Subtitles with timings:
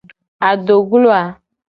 [0.49, 1.23] Adoglo a.